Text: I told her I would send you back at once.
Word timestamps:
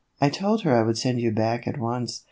I 0.19 0.29
told 0.29 0.63
her 0.63 0.75
I 0.75 0.81
would 0.81 0.97
send 0.97 1.21
you 1.21 1.29
back 1.31 1.67
at 1.67 1.77
once. 1.77 2.19